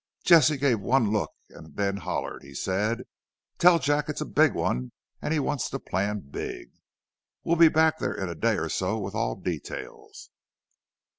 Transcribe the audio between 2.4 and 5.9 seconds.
He said, 'Tell Jack it's big an' he wants to